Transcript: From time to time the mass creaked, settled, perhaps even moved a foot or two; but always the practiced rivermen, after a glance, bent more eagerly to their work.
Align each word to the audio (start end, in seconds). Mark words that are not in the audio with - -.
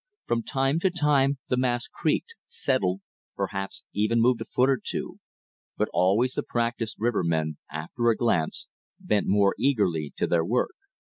From 0.25 0.41
time 0.41 0.79
to 0.79 0.89
time 0.89 1.37
the 1.47 1.57
mass 1.57 1.87
creaked, 1.87 2.33
settled, 2.47 3.01
perhaps 3.35 3.83
even 3.93 4.19
moved 4.19 4.41
a 4.41 4.45
foot 4.45 4.67
or 4.67 4.79
two; 4.83 5.19
but 5.77 5.89
always 5.93 6.33
the 6.33 6.41
practiced 6.41 6.97
rivermen, 6.97 7.59
after 7.71 8.09
a 8.09 8.15
glance, 8.17 8.65
bent 8.99 9.27
more 9.27 9.53
eagerly 9.59 10.11
to 10.17 10.25
their 10.25 10.43
work. 10.43 10.71